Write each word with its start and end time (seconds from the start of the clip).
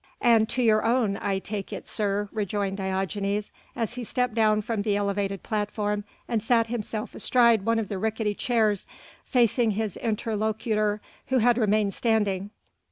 "And 0.23 0.49
to 0.49 0.63
your 0.63 0.83
own, 0.83 1.17
I 1.21 1.37
take 1.37 1.71
it, 1.71 1.87
sir," 1.87 2.27
rejoined 2.31 2.77
Diogenes, 2.77 3.51
as 3.75 3.93
he 3.93 4.03
stepped 4.03 4.33
down 4.33 4.63
from 4.63 4.81
the 4.81 4.95
elevated 4.95 5.43
platform 5.43 6.05
and 6.27 6.41
sat 6.41 6.69
himself 6.69 7.13
astride 7.13 7.67
one 7.67 7.77
of 7.77 7.87
the 7.87 7.99
ricketty 7.99 8.33
chairs 8.33 8.87
facing 9.25 9.69
his 9.77 9.97
interlocutor 9.97 11.01
who 11.27 11.37
had 11.37 11.59
remained 11.59 11.93
standing. 11.93 12.49